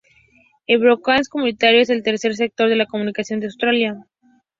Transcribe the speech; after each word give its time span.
El 0.65 0.79
broadcasting 0.79 1.29
comunitario 1.29 1.79
es 1.79 1.91
el 1.91 2.01
tercer 2.01 2.35
sector 2.35 2.67
de 2.69 2.75
la 2.75 2.87
comunicación 2.87 3.39
de 3.39 3.45
Australia. 3.45 3.99